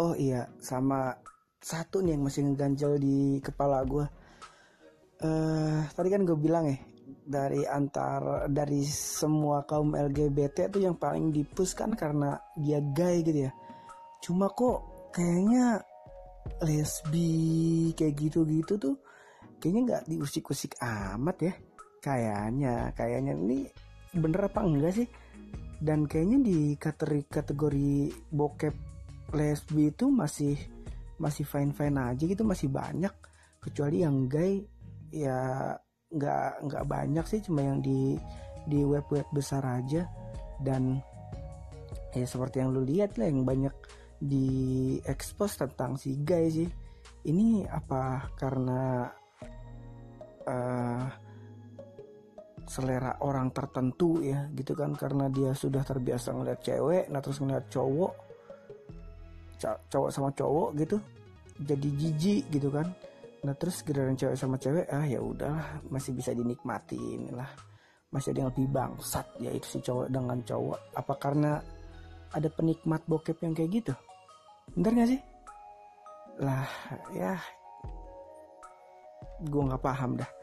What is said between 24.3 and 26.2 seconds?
apa enggak sih? Dan